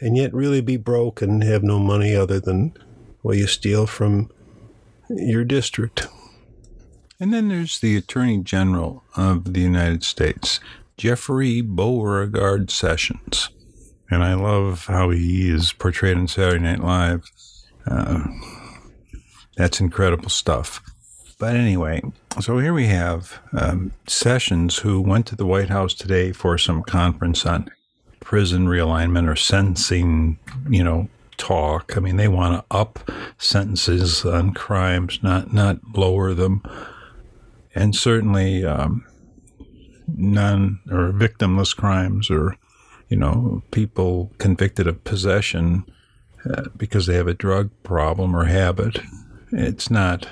and 0.00 0.16
yet 0.16 0.34
really 0.34 0.60
be 0.60 0.76
broke 0.76 1.22
and 1.22 1.42
have 1.42 1.62
no 1.62 1.78
money 1.78 2.14
other 2.14 2.38
than 2.38 2.74
what 3.22 3.38
you 3.38 3.46
steal 3.46 3.86
from 3.86 4.30
your 5.08 5.44
district? 5.44 6.06
And 7.18 7.32
then 7.32 7.48
there's 7.48 7.80
the 7.80 7.96
Attorney 7.96 8.42
General 8.42 9.04
of 9.16 9.54
the 9.54 9.60
United 9.60 10.04
States, 10.04 10.60
Jeffrey 10.98 11.62
Beauregard 11.62 12.70
Sessions 12.70 13.48
and 14.10 14.24
I 14.24 14.34
love 14.34 14.86
how 14.86 15.10
he 15.10 15.50
is 15.50 15.72
portrayed 15.72 16.16
in 16.16 16.28
Saturday 16.28 16.62
Night 16.62 16.80
Live. 16.80 17.30
Uh, 17.86 18.24
that's 19.56 19.80
incredible 19.80 20.28
stuff. 20.28 20.82
But 21.38 21.56
anyway, 21.56 22.02
so 22.40 22.58
here 22.58 22.74
we 22.74 22.86
have 22.86 23.40
um, 23.56 23.92
Sessions, 24.06 24.78
who 24.78 25.00
went 25.00 25.26
to 25.26 25.36
the 25.36 25.46
White 25.46 25.70
House 25.70 25.94
today 25.94 26.32
for 26.32 26.58
some 26.58 26.82
conference 26.82 27.46
on 27.46 27.70
prison 28.20 28.66
realignment 28.66 29.28
or 29.28 29.36
sentencing, 29.36 30.38
you 30.68 30.84
know, 30.84 31.08
talk. 31.38 31.96
I 31.96 32.00
mean, 32.00 32.16
they 32.16 32.28
want 32.28 32.60
to 32.60 32.76
up 32.76 33.10
sentences 33.38 34.24
on 34.24 34.52
crimes, 34.52 35.20
not 35.22 35.52
not 35.52 35.78
lower 35.94 36.34
them, 36.34 36.62
and 37.74 37.96
certainly 37.96 38.64
um, 38.64 39.06
non 40.06 40.80
or 40.90 41.12
victimless 41.12 41.74
crimes 41.74 42.30
or 42.30 42.56
you 43.10 43.16
know, 43.16 43.62
people 43.72 44.32
convicted 44.38 44.86
of 44.86 45.04
possession 45.04 45.84
uh, 46.48 46.64
because 46.76 47.06
they 47.06 47.16
have 47.16 47.26
a 47.26 47.34
drug 47.34 47.70
problem 47.82 48.34
or 48.34 48.44
habit. 48.44 49.00
It's 49.52 49.90
not 49.90 50.28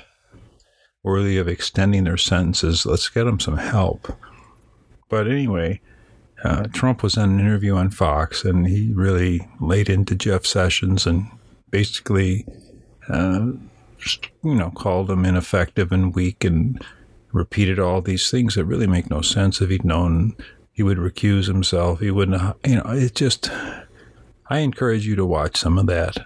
worthy 1.03 1.37
of 1.37 1.47
extending 1.47 2.05
their 2.05 2.17
sentences. 2.17 2.85
Let's 2.85 3.09
get 3.09 3.25
them 3.25 3.39
some 3.39 3.57
help. 3.57 4.17
But 5.09 5.27
anyway, 5.27 5.81
uh, 6.43 6.67
Trump 6.73 7.03
was 7.03 7.17
on 7.17 7.31
an 7.31 7.39
interview 7.39 7.75
on 7.75 7.89
Fox 7.89 8.45
and 8.45 8.65
he 8.65 8.91
really 8.93 9.47
laid 9.59 9.89
into 9.89 10.15
Jeff 10.15 10.45
Sessions 10.45 11.05
and 11.05 11.29
basically, 11.69 12.45
uh, 13.09 13.51
you 14.43 14.55
know, 14.55 14.71
called 14.71 15.11
him 15.11 15.25
ineffective 15.25 15.91
and 15.91 16.15
weak 16.15 16.45
and 16.45 16.81
repeated 17.33 17.77
all 17.77 18.01
these 18.01 18.31
things 18.31 18.55
that 18.55 18.65
really 18.65 18.87
make 18.87 19.09
no 19.09 19.21
sense 19.21 19.59
if 19.59 19.69
he'd 19.69 19.83
known 19.83 20.35
he 20.79 20.83
would 20.83 20.97
recuse 20.97 21.45
himself. 21.45 21.99
He 21.99 22.09
wouldn't, 22.09 22.41
you 22.65 22.77
know, 22.77 22.83
it 22.85 23.13
just, 23.13 23.51
I 24.49 24.59
encourage 24.59 25.05
you 25.05 25.13
to 25.17 25.25
watch 25.25 25.57
some 25.57 25.77
of 25.77 25.87
that 25.87 26.25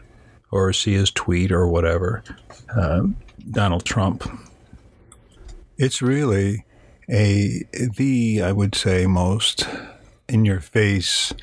or 0.52 0.72
see 0.74 0.94
his 0.94 1.10
tweet 1.10 1.52
or 1.52 1.68
whatever. 1.68 2.24
Uh, 2.70 3.08
Donald 3.50 3.84
Trump. 3.84 4.30
It's 5.80 6.04
really 6.04 6.66
a, 7.10 7.64
the, 7.98 8.44
I 8.44 8.52
would 8.52 8.76
say, 8.76 9.08
most 9.08 9.68
in 10.30 10.46
your 10.46 10.60
face 10.60 11.34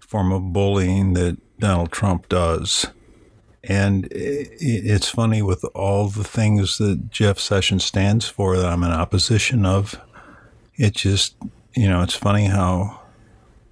form 0.00 0.32
of 0.32 0.52
bullying 0.52 1.12
that 1.12 1.38
Donald 1.60 1.92
Trump 1.92 2.28
does. 2.28 2.86
And 3.62 4.08
it's 4.10 5.08
funny 5.08 5.40
with 5.40 5.64
all 5.72 6.08
the 6.08 6.24
things 6.24 6.78
that 6.78 7.12
Jeff 7.12 7.38
Sessions 7.38 7.84
stands 7.84 8.26
for 8.26 8.56
that 8.56 8.66
I'm 8.66 8.82
in 8.82 8.90
opposition 8.90 9.64
of. 9.64 10.00
It 10.74 10.94
just 10.94 11.36
you 11.76 11.86
know, 11.86 12.02
it's 12.02 12.14
funny 12.14 12.46
how 12.46 13.00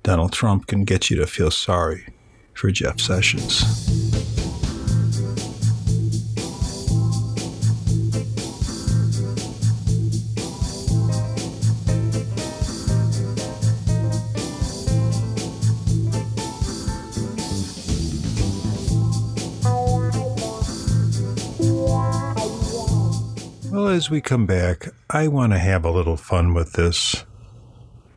Donald 0.03 0.31
Trump 0.31 0.67
can 0.67 0.85
get 0.85 1.09
you 1.09 1.17
to 1.17 1.27
feel 1.27 1.51
sorry 1.51 2.07
for 2.53 2.71
Jeff 2.71 3.01
Sessions. 3.01 3.65
Well, 23.73 23.89
as 23.89 24.11
we 24.11 24.21
come 24.21 24.45
back, 24.45 24.91
I 25.09 25.27
want 25.29 25.55
to 25.55 25.59
have 25.59 25.87
a 25.87 25.91
little 25.91 26.19
fun 26.19 26.53
with 26.53 26.75
this 26.75 27.25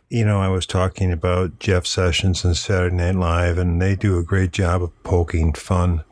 you 0.10 0.24
know, 0.24 0.40
I 0.40 0.48
was 0.48 0.66
talking 0.66 1.12
about 1.12 1.60
Jeff 1.60 1.86
Sessions 1.86 2.46
and 2.46 2.56
Saturday 2.56 2.96
Night 2.96 3.16
Live, 3.16 3.58
and 3.58 3.82
they 3.82 3.96
do 3.96 4.18
a 4.18 4.24
great 4.24 4.52
job 4.52 4.82
of 4.82 5.04
poking 5.04 5.54
fun 5.54 6.04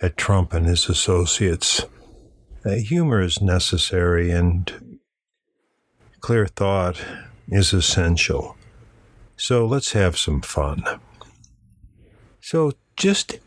at 0.00 0.16
Trump 0.16 0.54
and 0.54 0.66
his 0.66 0.88
associates. 0.88 1.84
Uh, 2.64 2.74
humor 2.74 3.20
is 3.20 3.40
necessary, 3.40 4.30
and 4.30 5.00
clear 6.20 6.46
thought 6.46 7.02
is 7.48 7.72
essential. 7.72 8.56
So 9.36 9.66
let's 9.66 9.92
have 9.92 10.16
some 10.16 10.42
fun. 10.42 10.84
So, 12.40 12.72
just 12.96 13.40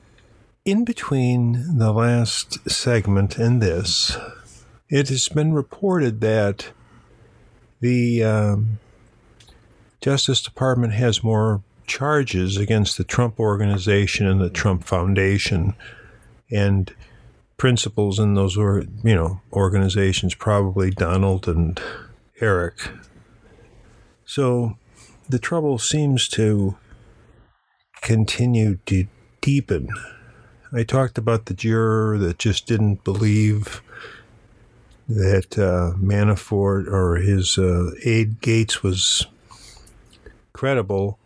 in 0.65 0.83
between 0.83 1.77
the 1.77 1.93
last 1.93 2.69
segment 2.69 3.37
and 3.37 3.61
this, 3.61 4.17
it 4.89 5.07
has 5.09 5.29
been 5.29 5.53
reported 5.53 6.19
that 6.21 6.71
the 7.79 8.23
um, 8.23 8.79
Justice 10.03 10.41
Department 10.41 10.91
has 10.91 11.23
more 11.23 11.63
charges 11.87 12.57
against 12.57 12.97
the 12.97 13.05
Trump 13.05 13.39
Organization 13.39 14.27
and 14.27 14.41
the 14.41 14.49
Trump 14.49 14.83
Foundation, 14.83 15.75
and 16.51 16.93
principals 17.55 18.19
in 18.19 18.33
those 18.33 18.57
or 18.57 18.83
you 19.01 19.15
know 19.15 19.39
organizations, 19.53 20.35
probably 20.35 20.91
Donald 20.91 21.47
and 21.47 21.79
Eric. 22.41 22.89
So 24.25 24.77
the 25.29 25.39
trouble 25.39 25.77
seems 25.77 26.27
to 26.29 26.75
continue 28.01 28.79
to 28.87 29.07
deepen. 29.39 29.87
I 30.73 30.83
talked 30.83 31.17
about 31.17 31.45
the 31.45 31.53
juror 31.53 32.17
that 32.17 32.39
just 32.39 32.67
didn't 32.67 33.05
believe 33.05 33.81
that 35.07 35.57
uh, 35.57 35.95
Manafort 35.97 36.91
or 36.91 37.15
his 37.15 37.57
uh, 37.57 37.91
aide 38.03 38.41
Gates 38.41 38.83
was 38.83 39.27
credible, 40.53 41.19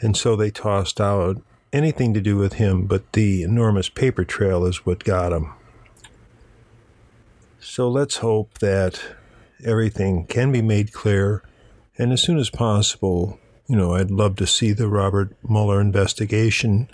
and 0.00 0.16
so 0.16 0.36
they 0.36 0.50
tossed 0.50 1.00
out 1.00 1.42
anything 1.72 2.12
to 2.14 2.20
do 2.20 2.36
with 2.36 2.54
him, 2.54 2.86
but 2.86 3.12
the 3.12 3.42
enormous 3.42 3.88
paper 3.88 4.24
trail 4.24 4.64
is 4.64 4.84
what 4.84 5.04
got 5.04 5.32
him. 5.32 5.52
So 7.60 7.88
let's 7.88 8.18
hope 8.18 8.58
that 8.58 9.02
everything 9.64 10.26
can 10.26 10.52
be 10.52 10.62
made 10.62 10.92
clear, 10.92 11.42
and 11.96 12.12
as 12.12 12.22
soon 12.22 12.38
as 12.38 12.50
possible, 12.50 13.38
you 13.68 13.76
know, 13.76 13.94
I'd 13.94 14.10
love 14.10 14.36
to 14.36 14.46
see 14.46 14.72
the 14.72 14.88
Robert 14.88 15.34
Mueller 15.48 15.80
investigation 15.80 16.88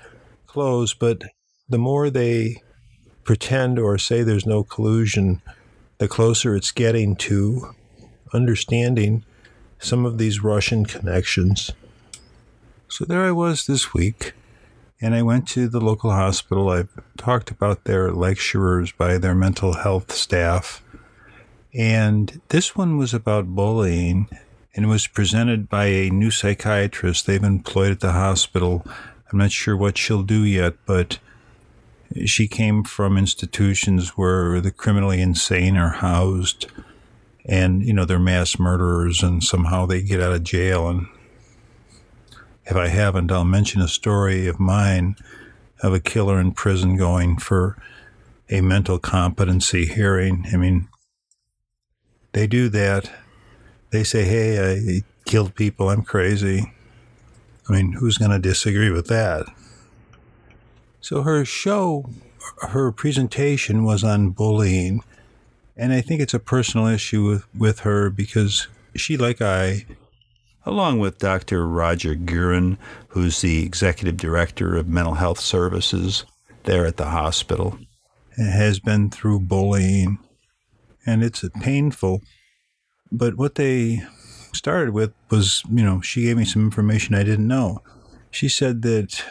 close, 0.46 0.94
but 0.94 1.24
the 1.68 1.78
more 1.78 2.10
they 2.10 2.62
pretend 3.24 3.78
or 3.78 3.98
say 3.98 4.22
there's 4.22 4.46
no 4.46 4.62
collusion, 4.62 5.42
the 5.98 6.08
closer 6.08 6.54
it's 6.54 6.70
getting 6.70 7.16
to 7.16 7.74
understanding 8.32 9.24
some 9.78 10.04
of 10.04 10.18
these 10.18 10.42
Russian 10.42 10.84
connections. 10.84 11.72
So 12.88 13.04
there 13.04 13.22
I 13.22 13.32
was 13.32 13.66
this 13.66 13.92
week, 13.94 14.32
and 15.00 15.14
I 15.14 15.22
went 15.22 15.46
to 15.48 15.68
the 15.68 15.80
local 15.80 16.10
hospital. 16.10 16.70
I've 16.70 16.88
talked 17.16 17.50
about 17.50 17.84
their 17.84 18.12
lecturers 18.12 18.92
by 18.92 19.18
their 19.18 19.34
mental 19.34 19.74
health 19.74 20.12
staff. 20.12 20.82
And 21.74 22.40
this 22.48 22.74
one 22.74 22.96
was 22.96 23.12
about 23.12 23.54
bullying 23.54 24.28
and 24.74 24.88
was 24.88 25.06
presented 25.06 25.68
by 25.68 25.86
a 25.86 26.10
new 26.10 26.30
psychiatrist 26.30 27.26
they've 27.26 27.42
employed 27.42 27.92
at 27.92 28.00
the 28.00 28.12
hospital. 28.12 28.84
I'm 29.30 29.38
not 29.38 29.52
sure 29.52 29.76
what 29.76 29.98
she'll 29.98 30.22
do 30.22 30.44
yet, 30.44 30.74
but 30.86 31.18
she 32.24 32.48
came 32.48 32.84
from 32.84 33.18
institutions 33.18 34.16
where 34.16 34.60
the 34.60 34.70
criminally 34.70 35.20
insane 35.20 35.76
are 35.76 35.90
housed 35.90 36.66
and 37.48 37.82
you 37.84 37.92
know 37.92 38.04
they're 38.04 38.18
mass 38.18 38.58
murderers 38.58 39.22
and 39.22 39.42
somehow 39.42 39.86
they 39.86 40.02
get 40.02 40.20
out 40.20 40.32
of 40.32 40.44
jail. 40.44 40.88
And 40.88 41.06
if 42.66 42.76
I 42.76 42.88
haven't 42.88 43.32
I'll 43.32 43.44
mention 43.44 43.80
a 43.80 43.88
story 43.88 44.46
of 44.46 44.60
mine 44.60 45.16
of 45.82 45.94
a 45.94 46.00
killer 46.00 46.38
in 46.38 46.52
prison 46.52 46.96
going 46.96 47.38
for 47.38 47.76
a 48.50 48.60
mental 48.60 48.98
competency 48.98 49.86
hearing. 49.86 50.46
I 50.52 50.56
mean 50.56 50.88
they 52.32 52.46
do 52.46 52.68
that. 52.68 53.10
They 53.90 54.04
say 54.04 54.24
hey 54.24 54.74
I 54.76 55.02
killed 55.24 55.54
people. 55.54 55.88
I'm 55.88 56.02
crazy. 56.02 56.72
I 57.68 57.72
mean 57.72 57.92
who's 57.92 58.18
going 58.18 58.30
to 58.30 58.38
disagree 58.38 58.90
with 58.90 59.06
that? 59.08 59.46
So 61.00 61.22
her 61.22 61.44
show, 61.44 62.10
her 62.68 62.92
presentation 62.92 63.84
was 63.84 64.04
on 64.04 64.30
bullying. 64.30 65.02
And 65.78 65.92
I 65.92 66.00
think 66.00 66.20
it's 66.20 66.34
a 66.34 66.40
personal 66.40 66.88
issue 66.88 67.24
with, 67.24 67.46
with 67.54 67.80
her 67.80 68.10
because 68.10 68.66
she, 68.96 69.16
like 69.16 69.40
I, 69.40 69.86
along 70.66 70.98
with 70.98 71.18
Dr. 71.18 71.66
Roger 71.68 72.16
Guerin, 72.16 72.78
who's 73.08 73.40
the 73.40 73.64
executive 73.64 74.16
director 74.16 74.76
of 74.76 74.88
mental 74.88 75.14
health 75.14 75.38
services 75.38 76.24
there 76.64 76.84
at 76.84 76.96
the 76.96 77.06
hospital, 77.06 77.78
has 78.36 78.80
been 78.80 79.08
through 79.08 79.40
bullying. 79.40 80.18
And 81.06 81.22
it's 81.22 81.48
painful. 81.60 82.22
But 83.12 83.36
what 83.36 83.54
they 83.54 84.02
started 84.52 84.92
with 84.92 85.12
was, 85.30 85.62
you 85.70 85.84
know, 85.84 86.00
she 86.00 86.22
gave 86.22 86.36
me 86.36 86.44
some 86.44 86.64
information 86.64 87.14
I 87.14 87.22
didn't 87.22 87.46
know. 87.46 87.82
She 88.32 88.48
said 88.48 88.82
that 88.82 89.24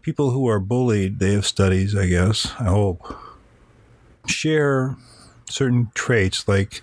people 0.00 0.30
who 0.30 0.48
are 0.48 0.60
bullied, 0.60 1.18
they 1.18 1.32
have 1.32 1.44
studies, 1.44 1.96
I 1.96 2.06
guess, 2.06 2.52
I 2.60 2.64
hope, 2.64 3.18
share 4.26 4.96
certain 5.48 5.90
traits 5.94 6.46
like 6.48 6.82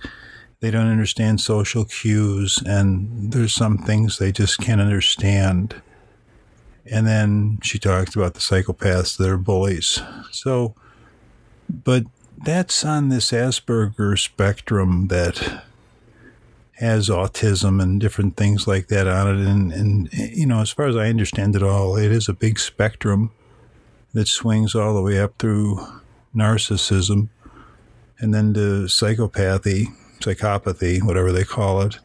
they 0.59 0.71
don't 0.71 0.87
understand 0.87 1.41
social 1.41 1.85
cues 1.85 2.61
and 2.65 3.33
there's 3.33 3.53
some 3.53 3.77
things 3.77 4.17
they 4.17 4.31
just 4.31 4.59
can't 4.59 4.81
understand. 4.81 5.81
And 6.85 7.05
then 7.07 7.59
she 7.63 7.79
talks 7.79 8.15
about 8.15 8.35
the 8.35 8.39
psychopaths 8.39 9.17
that 9.17 9.29
are 9.29 9.37
bullies. 9.37 9.99
So, 10.31 10.75
but 11.69 12.03
that's 12.43 12.83
on 12.83 13.09
this 13.09 13.31
Asperger 13.31 14.17
spectrum 14.17 15.07
that 15.07 15.63
has 16.73 17.09
autism 17.09 17.81
and 17.81 18.01
different 18.01 18.35
things 18.35 18.67
like 18.67 18.87
that 18.87 19.07
on 19.07 19.27
it. 19.27 19.47
And, 19.47 19.71
and, 19.71 20.09
you 20.13 20.47
know, 20.47 20.61
as 20.61 20.71
far 20.71 20.87
as 20.87 20.95
I 20.95 21.09
understand 21.09 21.55
it 21.55 21.63
all, 21.63 21.95
it 21.95 22.11
is 22.11 22.27
a 22.27 22.33
big 22.33 22.59
spectrum 22.59 23.31
that 24.13 24.27
swings 24.27 24.75
all 24.75 24.93
the 24.93 25.01
way 25.01 25.19
up 25.19 25.37
through 25.37 25.79
narcissism 26.35 27.29
and 28.21 28.33
then 28.33 28.53
to 28.53 28.85
psychopathy, 28.85 29.87
psychopathy, 30.19 31.03
whatever 31.03 31.31
they 31.31 31.43
call 31.43 31.81
it. 31.81 31.99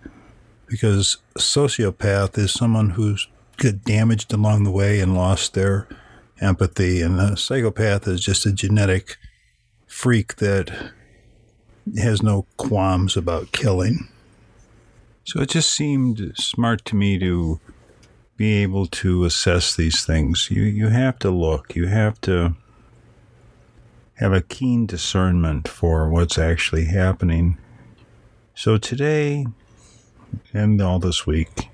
Because 0.66 1.18
sociopath 1.38 2.36
is 2.36 2.52
someone 2.52 2.90
who's 2.90 3.28
got 3.58 3.84
damaged 3.84 4.32
along 4.32 4.64
the 4.64 4.70
way 4.70 4.98
and 5.00 5.14
lost 5.14 5.54
their 5.54 5.86
empathy. 6.40 7.02
And 7.02 7.20
a 7.20 7.36
psychopath 7.36 8.08
is 8.08 8.20
just 8.20 8.46
a 8.46 8.52
genetic 8.52 9.16
freak 9.86 10.36
that 10.36 10.92
has 11.98 12.22
no 12.22 12.46
qualms 12.56 13.16
about 13.16 13.52
killing. 13.52 14.08
So 15.24 15.40
it 15.40 15.50
just 15.50 15.72
seemed 15.72 16.32
smart 16.36 16.84
to 16.86 16.96
me 16.96 17.18
to 17.18 17.60
be 18.36 18.54
able 18.62 18.86
to 18.86 19.24
assess 19.24 19.74
these 19.74 20.04
things. 20.04 20.50
You 20.50 20.62
you 20.62 20.88
have 20.88 21.18
to 21.20 21.30
look. 21.30 21.74
You 21.74 21.86
have 21.86 22.20
to 22.22 22.54
have 24.16 24.32
a 24.32 24.40
keen 24.40 24.86
discernment 24.86 25.68
for 25.68 26.08
what's 26.08 26.38
actually 26.38 26.86
happening. 26.86 27.58
So 28.54 28.78
today 28.78 29.46
and 30.52 30.80
all 30.80 30.98
this 30.98 31.26
week, 31.26 31.68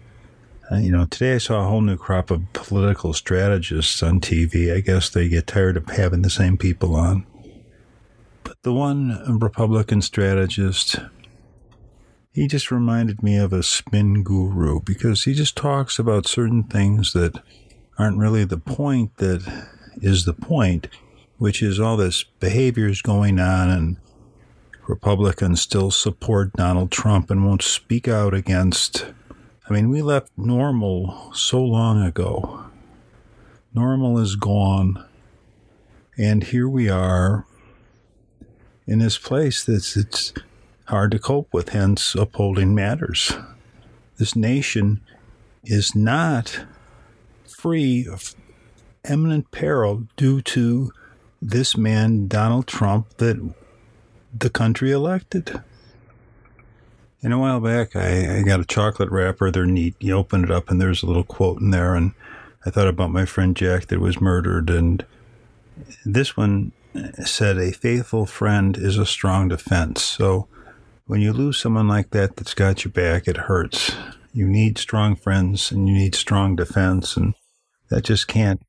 uh, 0.71 0.77
you 0.77 0.91
know, 0.91 1.07
today 1.07 1.35
I 1.35 1.39
saw 1.39 1.65
a 1.65 1.69
whole 1.69 1.81
new 1.81 1.97
crop 1.97 2.31
of 2.31 2.53
political 2.53 3.13
strategists 3.13 4.03
on 4.03 4.21
TV. 4.21 4.75
I 4.75 4.81
guess 4.81 5.09
they 5.09 5.29
get 5.29 5.47
tired 5.47 5.77
of 5.77 5.87
having 5.87 6.23
the 6.23 6.31
same 6.31 6.57
people 6.57 6.97
on. 6.97 7.27
But 8.45 8.63
the 8.63 8.73
one 8.73 9.39
Republican 9.39 10.03
strategist 10.03 10.99
he 12.33 12.47
just 12.47 12.71
reminded 12.71 13.23
me 13.23 13.37
of 13.37 13.53
a 13.53 13.63
spin 13.63 14.23
guru 14.23 14.81
because 14.81 15.25
he 15.25 15.35
just 15.35 15.55
talks 15.55 15.99
about 15.99 16.27
certain 16.27 16.63
things 16.63 17.13
that 17.13 17.39
aren't 17.99 18.17
really 18.17 18.45
the 18.45 18.57
point 18.57 19.19
that 19.19 19.67
is 20.01 20.25
the 20.25 20.33
point, 20.33 20.89
which 21.43 21.61
is 21.61 21.81
all 21.81 21.97
this 21.97 22.23
behavior 22.23 22.87
is 22.87 23.03
going 23.03 23.41
on 23.41 23.69
and 23.69 23.97
Republicans 24.87 25.61
still 25.61 25.91
support 25.91 26.53
Donald 26.53 26.93
Trump 26.93 27.33
and 27.33 27.45
won't 27.45 27.63
speak 27.63 28.07
out 28.07 28.33
against. 28.33 29.07
I 29.69 29.73
mean, 29.73 29.91
we 29.91 30.03
left 30.03 30.31
normal 30.37 31.33
so 31.35 31.61
long 31.61 32.01
ago. 32.01 32.67
Normal 33.75 34.21
is 34.21 34.37
gone. 34.37 35.05
And 36.17 36.45
here 36.45 36.69
we 36.69 36.89
are 36.89 37.45
in 38.87 39.01
this 39.01 39.19
place 39.19 39.65
that's 39.65 39.97
it's 39.97 40.33
hard 40.85 41.11
to 41.11 41.19
cope 41.19 41.53
with, 41.53 41.71
hence 41.71 42.15
upholding 42.15 42.73
matters. 42.73 43.33
This 44.17 44.37
nation 44.37 45.01
is 45.65 45.97
not 45.97 46.67
free 47.49 48.07
of 48.07 48.37
imminent 49.11 49.51
peril 49.51 50.07
due 50.17 50.41
to 50.43 50.93
this 51.43 51.77
man, 51.77 52.29
Donald 52.29 52.69
Trump, 52.69 53.17
that 53.17 53.55
the 54.33 54.49
country 54.49 54.93
elected. 54.93 55.61
And 57.21 57.33
a 57.33 57.39
while 57.39 57.61
back, 57.61 57.95
I, 57.97 58.39
I 58.39 58.43
got 58.43 58.61
a 58.61 58.65
chocolate 58.65 59.11
wrapper. 59.11 59.51
They're 59.51 59.67
neat. 59.67 59.97
You 59.99 60.17
open 60.17 60.45
it 60.45 60.51
up, 60.51 60.71
and 60.71 60.81
there's 60.81 61.03
a 61.03 61.07
little 61.07 61.25
quote 61.25 61.61
in 61.61 61.71
there. 61.71 61.95
And 61.95 62.13
I 62.65 62.71
thought 62.71 62.89
about 62.89 63.11
my 63.11 63.25
friend 63.25 63.57
Jack 63.57 63.89
that 63.89 64.01
was 64.01 64.21
murdered. 64.21 64.71
And 64.71 65.05
this 66.05 66.37
one 66.37 66.73
said, 67.25 67.59
A 67.59 67.73
faithful 67.73 68.25
friend 68.25 68.77
is 68.77 68.97
a 68.97 69.07
strong 69.07 69.49
defense. 69.49 70.03
So 70.03 70.49
when 71.07 71.21
you 71.21 71.33
lose 71.33 71.59
someone 71.59 71.89
like 71.89 72.11
that 72.11 72.37
that's 72.37 72.55
got 72.55 72.85
your 72.85 72.93
back, 72.93 73.27
it 73.27 73.37
hurts. 73.37 73.95
You 74.33 74.47
need 74.47 74.79
strong 74.79 75.17
friends 75.17 75.71
and 75.71 75.89
you 75.89 75.95
need 75.95 76.15
strong 76.15 76.57
defense, 76.57 77.17
and 77.17 77.35
that 77.91 78.05
just 78.05 78.29
can't 78.29 78.63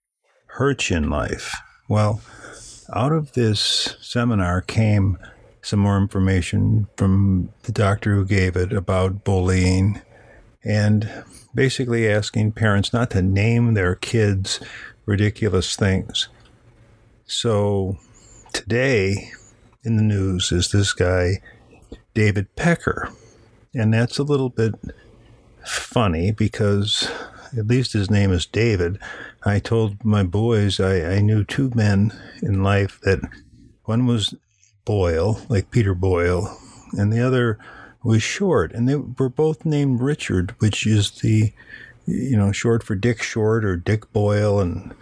hurt 0.47 0.89
you 0.89 0.97
in 0.97 1.09
life. 1.09 1.55
Well, 1.88 2.21
out 2.93 3.12
of 3.12 3.34
this 3.34 3.96
seminar 4.02 4.62
came 4.62 5.17
some 5.62 5.80
more 5.80 5.98
information 5.98 6.88
from 6.98 7.50
the 7.63 7.72
doctor 7.72 8.13
who 8.15 8.26
gave 8.26 8.56
it 8.56 8.74
about 8.74 9.24
bullying 9.24 10.02
and 10.63 11.10
basically 11.56 12.10
asking 12.10 12.52
parents 12.52 12.91
not 12.91 13.10
to 13.12 13.22
name 13.22 13.74
their 13.74 13.96
kids 13.96 14.60
ridiculous 15.06 15.76
things. 15.76 16.28
So 17.26 17.98
today 18.52 19.32
in 19.84 19.98
the 19.98 20.04
news 20.04 20.52
is 20.52 20.72
this 20.72 20.93
guy 20.93 21.41
David 22.13 22.56
Pecker. 22.56 23.10
And 23.74 23.93
that's 23.93 24.19
a 24.19 24.24
little 24.24 24.50
bit 24.50 24.76
funny 25.65 26.32
because 26.32 27.10
at 27.58 27.68
least 27.68 27.94
his 27.94 28.10
name 28.10 28.32
is 28.32 28.46
David. 28.46 29.00
I 29.44 29.60
told 29.60 30.04
my 30.04 30.24
boys 30.24 30.80
I, 30.80 31.16
I 31.16 31.22
knew 31.22 31.44
two 31.44 31.72
men 31.76 32.13
in 32.42 32.63
life 32.63 33.00
that 33.04 33.20
one 33.86 34.06
was 34.06 34.36
Boyle, 34.86 35.42
like 35.50 35.72
Peter 35.72 35.94
Boyle, 35.94 36.58
and 36.94 37.12
the 37.12 37.26
other 37.26 37.58
was 38.04 38.22
Short, 38.22 38.74
and 38.74 38.88
they 38.88 38.96
were 38.96 39.30
both 39.30 39.66
named 39.66 40.02
Richard, 40.02 40.56
which 40.60 40.86
is 40.86 41.12
the 41.22 41.54
you 42.06 42.36
know 42.36 42.52
short 42.52 42.84
for 42.84 42.96
Dick 42.96 43.24
Short 43.24 43.63
or 43.63 43.78
Dick 43.78 44.12
Boyle, 44.12 44.60
and 44.60 44.94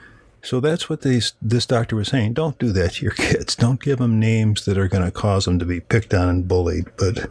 so 0.44 0.60
that's 0.60 0.90
what 0.90 1.02
these, 1.02 1.34
this 1.42 1.66
doctor 1.66 1.96
was 1.96 2.08
saying. 2.08 2.34
Don't 2.34 2.58
do 2.58 2.72
that 2.72 2.94
to 2.94 3.04
your 3.04 3.14
kids. 3.14 3.56
Don't 3.56 3.82
give 3.82 4.00
them 4.00 4.20
names 4.20 4.66
that 4.66 4.78
are 4.78 4.88
going 4.88 5.04
to 5.06 5.12
cause 5.12 5.46
them 5.46 5.60
to 5.60 5.66
be 5.66 5.80
picked 5.80 6.14
on 6.14 6.30
and 6.30 6.48
bullied. 6.48 6.86
But 6.98 7.30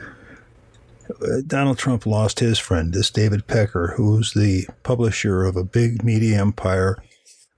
Donald 1.46 1.78
Trump 1.78 2.06
lost 2.06 2.40
his 2.40 2.58
friend, 2.58 2.92
this 2.92 3.10
David 3.10 3.46
Pecker, 3.46 3.94
who's 3.96 4.32
the 4.32 4.66
publisher 4.82 5.44
of 5.44 5.56
a 5.56 5.64
big 5.64 6.04
media 6.04 6.40
empire 6.40 6.96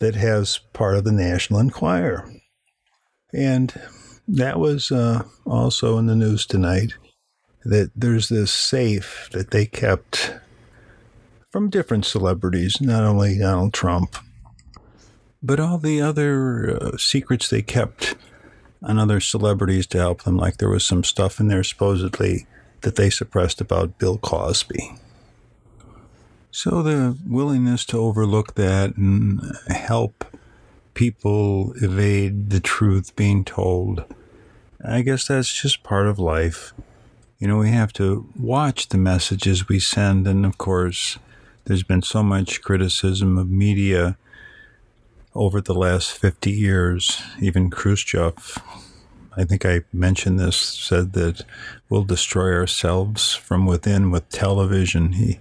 that 0.01 0.15
has 0.15 0.59
part 0.73 0.97
of 0.97 1.05
the 1.05 1.13
National 1.13 1.61
Enquirer. 1.61 2.31
And 3.33 3.73
that 4.29 4.59
was 4.59 4.91
uh, 4.91 5.25
also 5.47 5.99
in 5.99 6.07
the 6.07 6.17
news 6.17 6.47
tonight 6.47 6.95
that 7.65 7.91
there's 7.95 8.29
this 8.29 8.53
safe 8.53 9.29
that 9.33 9.51
they 9.51 9.67
kept 9.67 10.35
from 11.51 11.71
different 11.71 12.05
celebrities, 12.05 12.81
not 12.81 13.05
only 13.05 13.39
Donald 13.39 13.73
Trump, 13.73 14.17
but 15.43 15.61
all 15.61 15.79
the 15.79 16.01
other 16.01 16.79
uh, 16.81 16.97
secrets 16.97 17.49
they 17.49 17.63
kept 17.63 18.15
on 18.83 18.99
other 18.99 19.21
celebrities 19.21 19.87
to 19.89 19.99
help 19.99 20.23
them, 20.23 20.37
like 20.37 20.57
there 20.57 20.69
was 20.69 20.85
some 20.85 21.05
stuff 21.05 21.39
in 21.39 21.49
there 21.49 21.63
supposedly 21.63 22.47
that 22.83 22.97
they 22.97 23.11
suppressed 23.11 23.61
about 23.61 23.99
Bill 23.99 24.19
Cosby. 24.19 24.97
So 26.51 26.83
the 26.83 27.17
willingness 27.27 27.85
to 27.87 27.99
overlook 27.99 28.55
that 28.55 28.97
and 28.97 29.57
help 29.69 30.25
people 30.95 31.73
evade 31.77 32.51
the 32.51 32.61
truth 32.61 33.17
being 33.17 33.45
told, 33.45 34.05
I 34.85 35.01
guess 35.03 35.27
that's 35.27 35.53
just 35.53 35.83
part 35.83 36.07
of 36.07 36.19
life. 36.19 36.75
You 37.39 37.49
know, 37.49 37.57
we 37.57 37.71
have 37.71 37.93
to 37.95 38.29
watch 38.39 38.89
the 38.89 38.99
messages 38.99 39.69
we 39.69 39.81
send, 39.81 40.29
and 40.29 40.45
of 40.45 40.59
course, 40.59 41.19
there's 41.65 41.83
been 41.83 42.03
so 42.03 42.23
much 42.23 42.61
criticism 42.63 43.39
of 43.39 43.49
media 43.49 44.17
over 45.35 45.61
the 45.61 45.75
last 45.75 46.13
50 46.13 46.51
years, 46.51 47.23
even 47.41 47.71
Khrushchev, 47.71 48.59
I 49.37 49.45
think 49.45 49.65
I 49.65 49.83
mentioned 49.93 50.39
this, 50.39 50.57
said 50.57 51.15
that 51.15 51.43
we'll 51.89 52.05
destroy 52.05 52.53
ourselves 52.53 53.35
from 53.35 53.67
within 53.67 54.11
with 54.11 54.29
television. 54.29 55.13
He 55.13 55.41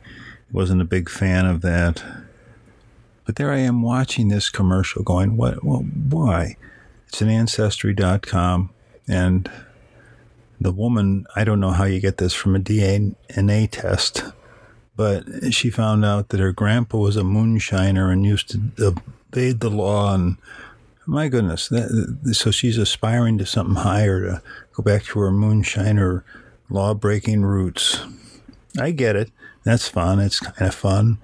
wasn't 0.52 0.82
a 0.82 0.86
big 0.86 1.10
fan 1.10 1.46
of 1.46 1.62
that. 1.62 2.04
But 3.26 3.36
there 3.36 3.52
I 3.52 3.60
am 3.60 3.82
watching 3.82 4.30
this 4.30 4.50
commercial 4.50 5.04
going, 5.04 5.38
what, 5.38 5.64
well, 5.64 5.82
why? 5.82 6.58
It's 7.08 7.22
an 7.22 7.30
ancestry.com 7.30 8.70
and 9.08 9.52
the 10.60 10.72
woman, 10.72 11.26
I 11.36 11.44
don't 11.44 11.60
know 11.60 11.72
how 11.72 11.86
you 11.86 12.00
get 12.00 12.18
this 12.18 12.34
from 12.34 12.56
a 12.56 12.60
DNA 12.60 13.68
test, 13.72 14.24
but 14.96 15.54
she 15.54 15.70
found 15.70 16.06
out 16.06 16.30
that 16.30 16.40
her 16.40 16.52
grandpa 16.52 16.98
was 16.98 17.18
a 17.18 17.22
moonshiner 17.22 18.12
and 18.12 18.26
used 18.26 18.50
to 18.50 18.88
uh, 18.88 18.92
evade 19.34 19.60
the 19.60 19.70
law 19.70 20.14
and 20.14 20.38
my 21.06 21.28
goodness 21.28 21.68
that, 21.70 22.34
so 22.34 22.52
she's 22.52 22.78
aspiring 22.78 23.38
to 23.38 23.46
something 23.46 23.76
higher 23.76 24.22
to 24.22 24.42
go 24.74 24.84
back 24.84 25.04
to 25.06 25.20
her 25.20 25.32
moonshiner 25.32 26.24
law 26.70 26.94
breaking 26.94 27.44
roots. 27.44 28.02
I 28.80 28.92
get 28.92 29.16
it. 29.16 29.32
That's 29.64 29.88
fun. 29.88 30.20
It's 30.20 30.40
kind 30.40 30.68
of 30.68 30.76
fun. 30.76 31.18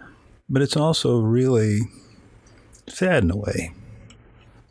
But 0.50 0.62
it's 0.62 0.78
also 0.78 1.20
really 1.20 1.82
sad 2.88 3.24
in 3.24 3.32
a 3.32 3.38
way. 3.38 3.72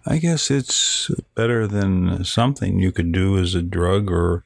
I 0.06 0.18
guess 0.18 0.50
it's 0.50 1.10
better 1.34 1.66
than 1.66 2.24
something 2.24 2.78
you 2.78 2.92
could 2.92 3.12
do 3.12 3.38
as 3.38 3.54
a 3.54 3.62
drug 3.62 4.10
or 4.10 4.44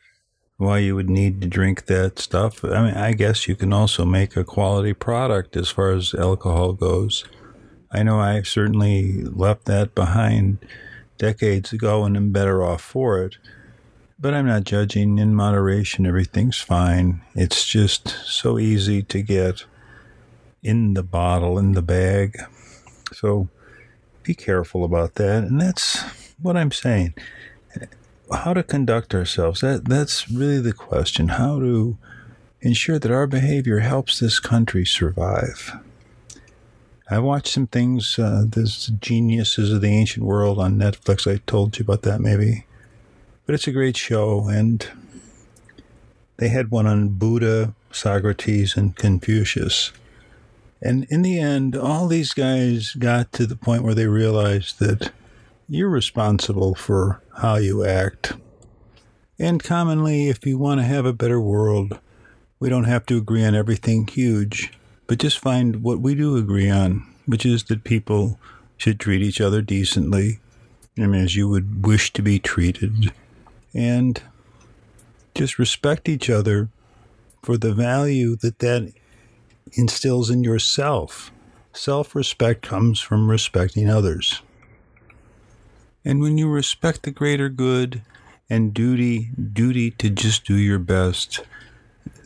why 0.56 0.78
you 0.78 0.94
would 0.94 1.10
need 1.10 1.40
to 1.40 1.48
drink 1.48 1.86
that 1.86 2.18
stuff. 2.18 2.64
I 2.64 2.82
mean 2.82 2.94
i 2.94 3.12
guess 3.12 3.48
you 3.48 3.56
can 3.56 3.72
also 3.72 4.04
make 4.04 4.36
a 4.36 4.44
quality 4.44 4.92
product 4.92 5.56
as 5.56 5.70
far 5.70 5.92
as 5.92 6.14
alcohol 6.14 6.72
goes 6.74 7.24
I 7.92 8.02
know 8.02 8.20
I 8.20 8.42
certainly 8.42 9.22
left 9.22 9.64
that 9.64 9.94
behind 9.94 10.58
decades 11.18 11.72
ago 11.72 12.04
and 12.04 12.16
am 12.16 12.32
better 12.32 12.62
off 12.62 12.80
for 12.80 13.22
it. 13.22 13.36
But 14.18 14.34
I'm 14.34 14.46
not 14.46 14.64
judging 14.64 15.18
in 15.18 15.34
moderation. 15.34 16.06
Everything's 16.06 16.58
fine. 16.58 17.22
It's 17.34 17.66
just 17.66 18.08
so 18.26 18.58
easy 18.58 19.02
to 19.04 19.22
get 19.22 19.64
in 20.62 20.94
the 20.94 21.02
bottle, 21.02 21.58
in 21.58 21.72
the 21.72 21.82
bag. 21.82 22.38
So 23.12 23.48
be 24.22 24.34
careful 24.34 24.84
about 24.84 25.14
that. 25.14 25.44
And 25.44 25.60
that's 25.60 26.02
what 26.40 26.56
I'm 26.56 26.70
saying. 26.70 27.14
How 28.32 28.54
to 28.54 28.62
conduct 28.62 29.14
ourselves. 29.14 29.60
That 29.60 29.86
that's 29.86 30.30
really 30.30 30.60
the 30.60 30.72
question. 30.72 31.28
How 31.28 31.58
to 31.58 31.98
ensure 32.60 32.98
that 32.98 33.10
our 33.10 33.26
behavior 33.26 33.78
helps 33.78 34.20
this 34.20 34.38
country 34.38 34.84
survive. 34.84 35.72
I 37.12 37.18
watched 37.18 37.52
some 37.52 37.66
things. 37.66 38.20
Uh, 38.20 38.44
Geniuses 39.00 39.72
of 39.72 39.80
the 39.80 39.88
Ancient 39.88 40.24
World 40.24 40.60
on 40.60 40.76
Netflix. 40.76 41.30
I 41.30 41.40
told 41.44 41.76
you 41.76 41.82
about 41.82 42.02
that 42.02 42.20
maybe. 42.20 42.66
But 43.46 43.56
it's 43.56 43.66
a 43.66 43.72
great 43.72 43.96
show. 43.96 44.46
And 44.48 44.86
they 46.36 46.48
had 46.48 46.70
one 46.70 46.86
on 46.86 47.08
Buddha, 47.08 47.74
Socrates, 47.90 48.76
and 48.76 48.94
Confucius. 48.94 49.90
And 50.80 51.04
in 51.10 51.22
the 51.22 51.40
end, 51.40 51.76
all 51.76 52.06
these 52.06 52.32
guys 52.32 52.92
got 52.92 53.32
to 53.32 53.44
the 53.44 53.56
point 53.56 53.82
where 53.82 53.94
they 53.94 54.06
realized 54.06 54.78
that 54.78 55.10
you're 55.68 55.90
responsible 55.90 56.76
for 56.76 57.20
how 57.38 57.56
you 57.56 57.84
act. 57.84 58.34
And 59.36 59.62
commonly, 59.62 60.28
if 60.28 60.46
you 60.46 60.58
want 60.58 60.78
to 60.78 60.86
have 60.86 61.06
a 61.06 61.12
better 61.12 61.40
world, 61.40 61.98
we 62.60 62.68
don't 62.68 62.84
have 62.84 63.04
to 63.06 63.16
agree 63.16 63.44
on 63.44 63.56
everything 63.56 64.06
huge 64.06 64.72
but 65.10 65.18
just 65.18 65.40
find 65.40 65.82
what 65.82 65.98
we 65.98 66.14
do 66.14 66.36
agree 66.36 66.70
on, 66.70 67.04
which 67.26 67.44
is 67.44 67.64
that 67.64 67.82
people 67.82 68.38
should 68.76 69.00
treat 69.00 69.20
each 69.20 69.40
other 69.40 69.60
decently, 69.60 70.38
mean, 70.96 71.14
as 71.14 71.34
you 71.34 71.48
would 71.48 71.84
wish 71.84 72.12
to 72.12 72.22
be 72.22 72.38
treated, 72.38 73.12
and 73.74 74.22
just 75.34 75.58
respect 75.58 76.08
each 76.08 76.30
other 76.30 76.68
for 77.42 77.56
the 77.56 77.74
value 77.74 78.36
that 78.36 78.60
that 78.60 78.92
instills 79.72 80.30
in 80.30 80.44
yourself. 80.44 81.32
Self 81.72 82.14
respect 82.14 82.62
comes 82.62 83.00
from 83.00 83.28
respecting 83.28 83.90
others. 83.90 84.42
And 86.04 86.20
when 86.20 86.38
you 86.38 86.48
respect 86.48 87.02
the 87.02 87.10
greater 87.10 87.48
good 87.48 88.02
and 88.48 88.72
duty, 88.72 89.30
duty 89.52 89.90
to 89.90 90.08
just 90.08 90.44
do 90.44 90.54
your 90.54 90.78
best, 90.78 91.40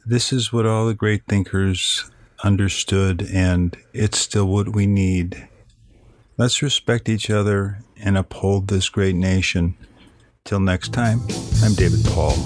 this 0.04 0.34
is 0.34 0.52
what 0.52 0.66
all 0.66 0.84
the 0.86 0.92
great 0.92 1.22
thinkers 1.26 2.10
understood, 2.44 3.26
and 3.32 3.76
it's 3.92 4.18
still 4.18 4.46
what 4.46 4.68
we 4.74 4.86
need. 4.86 5.48
Let's 6.36 6.62
respect 6.62 7.08
each 7.08 7.30
other 7.30 7.78
and 7.96 8.16
uphold 8.18 8.68
this 8.68 8.88
great 8.88 9.16
nation. 9.16 9.76
Till 10.44 10.60
next 10.60 10.92
time, 10.92 11.20
I'm 11.62 11.74
David 11.74 12.04
Paul. 12.04 12.36